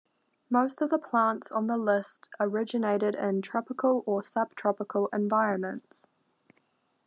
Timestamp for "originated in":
2.39-3.43